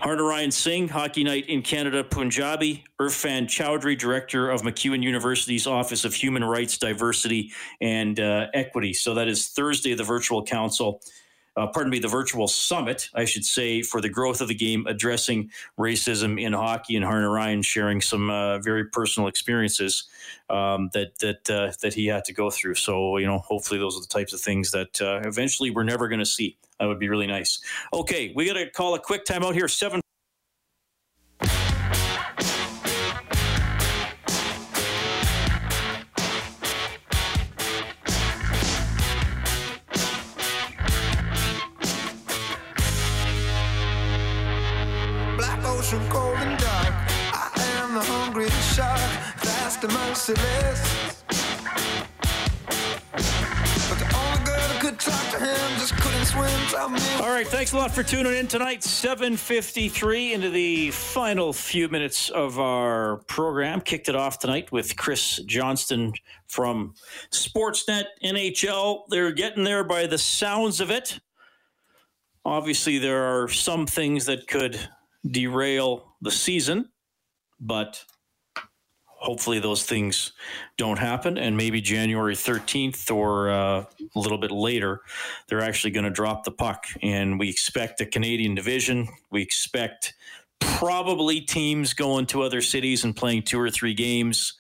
[0.02, 2.84] Harnarayan Singh, Hockey Night in Canada, Punjabi.
[3.00, 8.94] Irfan Chaudhry, Director of MacEwan University's Office of Human Rights, Diversity, and uh, Equity.
[8.94, 11.02] So that is Thursday, the virtual council.
[11.58, 14.86] Uh, pardon me, the virtual summit, I should say, for the growth of the game,
[14.88, 20.06] addressing racism in hockey, and Harnarayan sharing some uh, very personal experiences
[20.50, 22.76] um, that that uh, that he had to go through.
[22.76, 26.08] So you know, hopefully, those are the types of things that uh, eventually we're never
[26.08, 26.58] going to see.
[26.80, 27.60] That would be really nice.
[27.94, 29.68] Okay, we got to call a quick timeout here.
[29.68, 30.02] Seven.
[49.90, 51.24] Merciless.
[57.20, 58.84] All right, thanks a lot for tuning in tonight.
[58.84, 63.82] 7:53 into the final few minutes of our program.
[63.82, 66.14] Kicked it off tonight with Chris Johnston
[66.48, 66.94] from
[67.32, 69.04] Sportsnet NHL.
[69.10, 71.20] They're getting there by the sounds of it.
[72.46, 74.80] Obviously, there are some things that could
[75.30, 76.90] derail the season,
[77.60, 78.04] but
[79.22, 80.32] hopefully those things
[80.78, 85.02] don't happen and maybe january 13th or uh, a little bit later
[85.48, 86.86] they're actually going to drop the puck.
[87.04, 90.16] And we expect a canadian division we expect
[90.60, 94.54] probably teams going to other cities and playing two or three games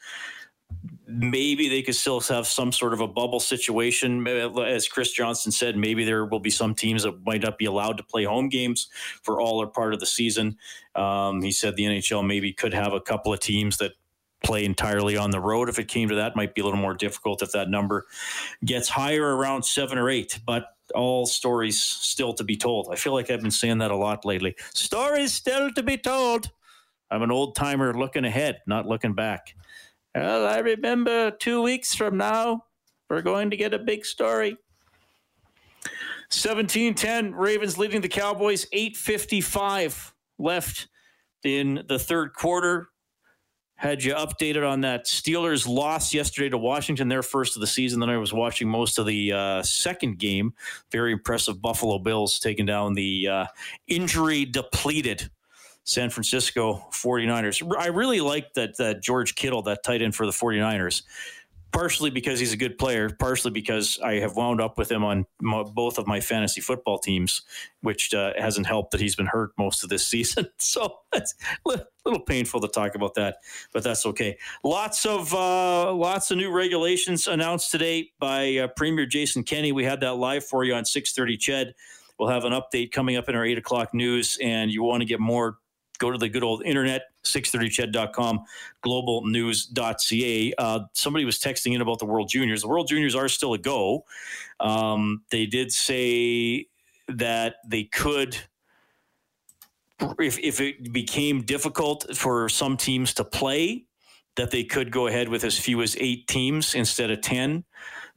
[1.12, 4.28] maybe they could still have some sort of a bubble situation.
[4.28, 7.98] As Chris Johnston said, maybe there will be some teams that might not be allowed
[7.98, 8.90] to play home games
[9.24, 10.58] for all or part of the season.
[10.96, 13.94] Um, he said the NHL maybe could have a couple of teams that
[14.44, 15.70] play entirely on the road.
[15.70, 18.06] If it came to that, might be a little more difficult if that number
[18.66, 20.40] gets higher around seven or eight.
[20.46, 22.90] But all stories still to be told.
[22.92, 24.56] I feel like I've been saying that a lot lately.
[24.74, 26.52] Stories still to be told.
[27.10, 29.56] I'm an old timer looking ahead, not looking back.
[30.14, 32.66] Well, I remember two weeks from now,
[33.10, 34.58] we're going to get a big story.
[36.32, 40.88] 17-10, Ravens leading the Cowboys, 855 left
[41.44, 42.90] in the third quarter
[43.82, 48.00] had you updated on that Steelers loss yesterday to Washington, their first of the season.
[48.00, 50.54] Then I was watching most of the uh, second game.
[50.92, 53.46] Very impressive Buffalo Bills taking down the uh,
[53.88, 55.32] injury depleted
[55.84, 57.76] San Francisco 49ers.
[57.78, 61.04] I really like that, that George Kittle, that tight end for the 49ers
[61.72, 65.26] partially because he's a good player, partially because I have wound up with him on
[65.42, 67.42] both of my fantasy football teams,
[67.82, 70.48] which uh, hasn't helped that he's been hurt most of this season.
[70.58, 71.36] So it's
[71.68, 73.38] a little painful to talk about that,
[73.74, 74.38] but that's okay.
[74.64, 79.72] Lots of uh, lots of new regulations announced today by uh, Premier Jason Kenney.
[79.72, 81.38] We had that live for you on six thirty.
[81.38, 81.74] Ched.
[82.20, 85.06] We'll have an update coming up in our eight o'clock news, and you want to
[85.06, 85.58] get more
[86.02, 88.44] go to the good old internet, 630ched.com,
[88.84, 90.54] globalnews.ca.
[90.58, 92.64] Uh, somebody was texting in about the World Juniors.
[92.64, 94.04] The World Juniors are still a go.
[94.60, 96.68] Um, they did say
[97.08, 98.36] that they could,
[100.20, 103.86] if, if it became difficult for some teams to play,
[104.36, 107.64] that they could go ahead with as few as eight teams instead of 10.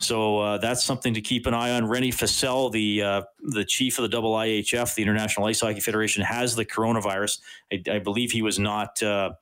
[0.05, 1.85] So uh, that's something to keep an eye on.
[1.85, 6.55] René Fasel, the uh, the chief of the IHF, the International Ice Hockey Federation, has
[6.55, 7.41] the coronavirus.
[7.73, 9.33] I, I believe he was not uh,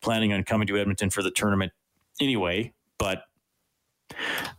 [0.00, 1.72] planning on coming to Edmonton for the tournament
[2.20, 3.24] anyway, but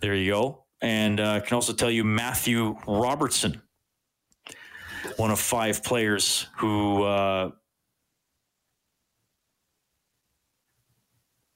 [0.01, 0.65] there you go.
[0.81, 3.61] And uh, I can also tell you Matthew Robertson,
[5.15, 7.51] one of five players who uh,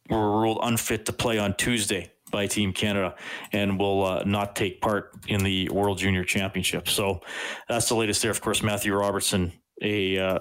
[0.09, 3.15] were ruled unfit to play on Tuesday by Team Canada
[3.51, 6.88] and will uh, not take part in the World Junior Championship.
[6.89, 7.21] So
[7.67, 8.32] that's the latest there.
[8.32, 10.39] Of course, Matthew Robertson, a uh,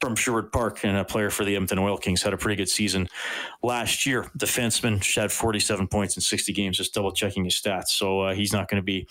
[0.00, 2.68] from Sherwood Park and a player for the Edmonton Oil Kings, had a pretty good
[2.68, 3.08] season
[3.62, 4.30] last year.
[4.38, 7.88] Defenseman had 47 points in 60 games, just double checking his stats.
[7.88, 9.06] So uh, he's not going to be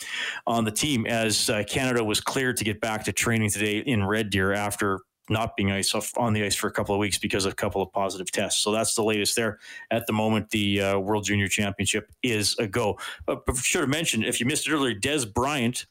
[0.46, 4.04] on the team as uh, Canada was cleared to get back to training today in
[4.04, 5.00] Red Deer after
[5.30, 7.56] not being ice off on the ice for a couple of weeks because of a
[7.56, 8.62] couple of positive tests.
[8.62, 9.60] So that's the latest there.
[9.92, 12.98] At the moment, the uh, World Junior Championship is a go.
[13.26, 15.86] But should have mentioned if you missed it earlier, Dez Bryant,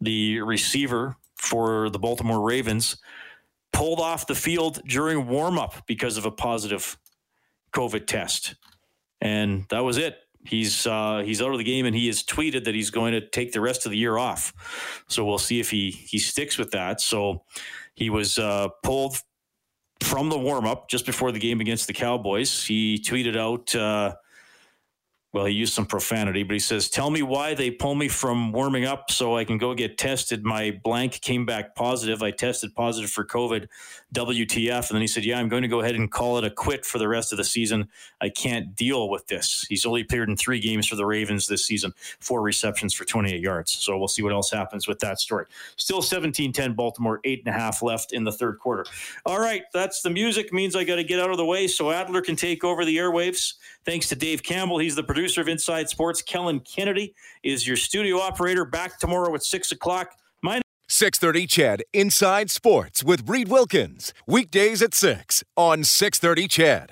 [0.00, 2.96] the receiver for the Baltimore Ravens,
[3.72, 6.98] pulled off the field during warm up because of a positive
[7.72, 8.54] COVID test,
[9.20, 10.18] and that was it.
[10.44, 13.20] He's uh, he's out of the game, and he has tweeted that he's going to
[13.20, 14.52] take the rest of the year off.
[15.08, 17.00] So we'll see if he he sticks with that.
[17.00, 17.44] So
[17.94, 19.16] he was uh, pulled
[20.02, 22.64] from the warm up just before the game against the Cowboys.
[22.64, 24.14] He tweeted out uh,
[25.32, 28.50] well, he used some profanity, but he says, Tell me why they pull me from
[28.50, 30.44] warming up so I can go get tested.
[30.44, 32.20] My blank came back positive.
[32.20, 33.68] I tested positive for COVID,
[34.12, 34.90] WTF.
[34.90, 36.84] And then he said, Yeah, I'm going to go ahead and call it a quit
[36.84, 37.88] for the rest of the season.
[38.20, 39.64] I can't deal with this.
[39.68, 43.40] He's only appeared in three games for the Ravens this season, four receptions for 28
[43.40, 43.70] yards.
[43.70, 45.46] So we'll see what else happens with that story.
[45.76, 48.84] Still 17 10 Baltimore, eight and a half left in the third quarter.
[49.24, 51.92] All right, that's the music, means I got to get out of the way so
[51.92, 53.54] Adler can take over the airwaves.
[53.84, 54.78] Thanks to Dave Campbell.
[54.78, 56.22] He's the producer of Inside Sports.
[56.22, 58.64] Kellen Kennedy is your studio operator.
[58.64, 60.12] Back tomorrow at 6 o'clock.
[60.42, 64.12] My 630 CHED Inside Sports with Reid Wilkins.
[64.26, 66.88] Weekdays at 6 on 630 CHED.